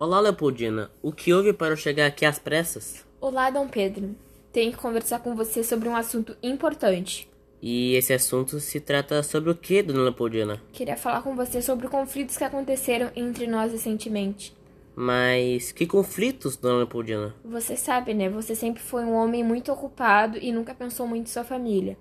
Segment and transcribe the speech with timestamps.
[0.00, 0.92] Olá, Leopoldina.
[1.02, 3.04] O que houve para eu chegar aqui às pressas?
[3.20, 4.14] Olá, Dom Pedro.
[4.52, 7.28] Tenho que conversar com você sobre um assunto importante.
[7.60, 10.62] E esse assunto se trata sobre o que, dona Leopoldina?
[10.72, 14.56] Queria falar com você sobre conflitos que aconteceram entre nós recentemente.
[14.94, 17.34] Mas que conflitos, dona Leopoldina?
[17.44, 18.28] Você sabe, né?
[18.28, 21.98] Você sempre foi um homem muito ocupado e nunca pensou muito em sua família.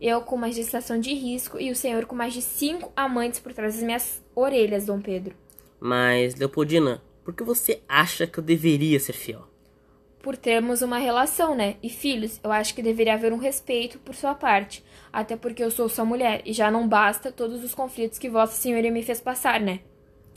[0.00, 3.52] Eu com uma gestação de risco e o senhor com mais de cinco amantes por
[3.52, 5.34] trás das minhas orelhas, Dom Pedro.
[5.80, 9.46] Mas, Leopoldina, por que você acha que eu deveria ser fiel?
[10.22, 11.76] Por termos uma relação, né?
[11.82, 14.84] E filhos, eu acho que deveria haver um respeito por sua parte.
[15.12, 18.54] Até porque eu sou sua mulher e já não basta todos os conflitos que Vossa
[18.54, 19.80] Senhoria me fez passar, né?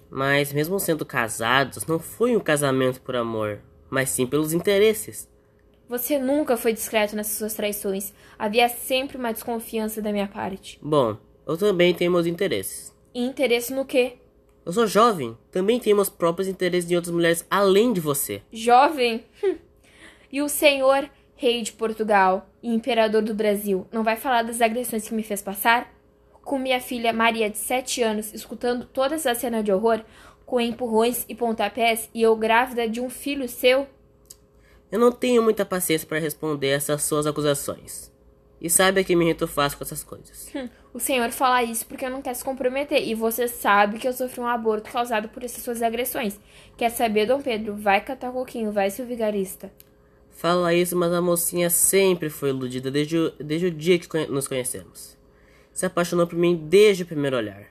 [0.09, 5.29] Mas, mesmo sendo casados, não foi um casamento por amor, mas sim pelos interesses.
[5.87, 8.11] Você nunca foi discreto nessas suas traições.
[8.39, 10.79] Havia sempre uma desconfiança da minha parte.
[10.81, 12.95] Bom, eu também tenho meus interesses.
[13.13, 14.17] E interesse no quê?
[14.65, 18.41] Eu sou jovem, também tenho meus próprios interesses em outras mulheres além de você.
[18.51, 19.23] Jovem?
[19.43, 19.57] Hum.
[20.31, 25.07] E o senhor, rei de Portugal e imperador do Brasil, não vai falar das agressões
[25.07, 25.93] que me fez passar?
[26.43, 30.01] Com minha filha Maria, de sete anos, escutando toda essa cena de horror,
[30.47, 33.87] com empurrões e pontapés, e eu grávida de um filho seu?
[34.91, 38.11] Eu não tenho muita paciência para responder essas suas acusações.
[38.61, 40.49] E sabe que me irrito fácil com essas coisas.
[40.55, 43.05] Hum, o senhor fala isso porque não quer se comprometer.
[43.05, 46.39] E você sabe que eu sofri um aborto causado por essas suas agressões.
[46.77, 47.75] Quer saber, Dom Pedro?
[47.75, 49.71] Vai catar coquinho, vai, seu vigarista.
[50.31, 54.47] Fala isso, mas a mocinha sempre foi iludida desde o, desde o dia que nos
[54.47, 55.17] conhecemos.
[55.73, 57.67] Se apaixonou por mim desde o primeiro olhar.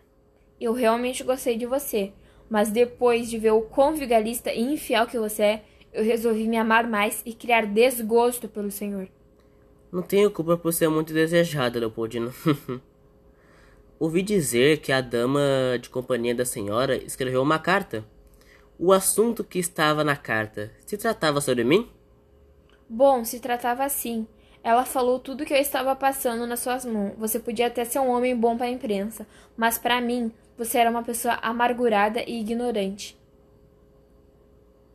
[0.60, 2.12] Eu realmente gostei de você.
[2.48, 5.62] Mas depois de ver o quão vigarista e infiel que você é,
[5.92, 9.08] eu resolvi me amar mais e criar desgosto pelo senhor.
[9.95, 12.34] Não tenho culpa por ser muito desejada, Leopoldino.
[13.97, 15.41] Ouvi dizer que a dama
[15.81, 18.05] de companhia da senhora escreveu uma carta.
[18.77, 21.89] O assunto que estava na carta se tratava sobre mim?
[22.89, 24.27] Bom, se tratava assim.
[24.64, 27.13] Ela falou tudo que eu estava passando nas suas mãos.
[27.17, 29.24] Você podia até ser um homem bom para a imprensa,
[29.57, 33.17] mas para mim, você era uma pessoa amargurada e ignorante.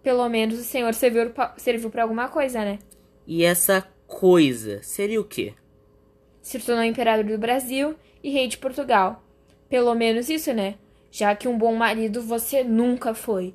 [0.04, 2.80] Pelo menos o senhor serviu para alguma coisa, né?
[3.26, 5.54] E essa coisa seria o quê?
[6.42, 9.24] Se tornou imperador do Brasil e rei de Portugal.
[9.70, 10.76] Pelo menos isso, né?
[11.12, 13.54] Já que um bom marido você nunca foi.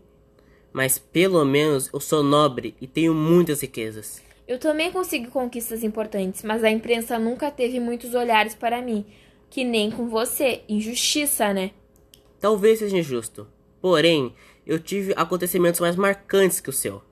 [0.73, 4.23] Mas pelo menos eu sou nobre e tenho muitas riquezas.
[4.47, 9.05] Eu também consegui conquistas importantes, mas a imprensa nunca teve muitos olhares para mim.
[9.51, 10.63] Que nem com você.
[10.69, 11.73] Injustiça, né?
[12.41, 13.47] Talvez seja injusto.
[13.81, 14.35] Porém,
[14.67, 17.03] eu tive acontecimentos mais marcantes que o seu.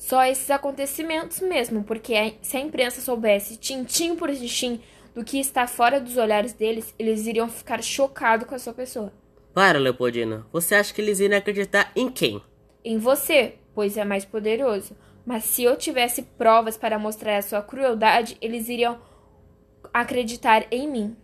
[0.00, 4.80] Só esses acontecimentos mesmo, porque se a imprensa soubesse tintim por tintim
[5.14, 9.12] do que está fora dos olhares deles, eles iriam ficar chocados com a sua pessoa.
[9.52, 10.46] Para, Leopoldina.
[10.50, 12.40] Você acha que eles iriam acreditar em quem?
[12.82, 14.96] Em você, pois é mais poderoso.
[15.26, 18.98] Mas se eu tivesse provas para mostrar a sua crueldade, eles iriam
[19.92, 21.14] acreditar em mim.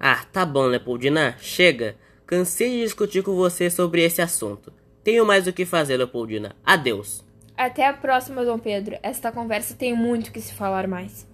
[0.00, 1.36] Ah, tá bom, Leopoldina.
[1.38, 1.96] Chega.
[2.26, 4.72] Cansei de discutir com você sobre esse assunto.
[5.04, 6.56] Tenho mais o que fazer, Leopoldina.
[6.66, 7.24] Adeus.
[7.56, 8.98] Até a próxima, Dom Pedro.
[9.02, 11.26] Esta conversa tem muito que se falar mais.